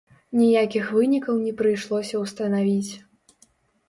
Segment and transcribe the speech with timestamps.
[0.37, 2.91] Ніякіх вынікаў не прыйшлося ўстанавіць.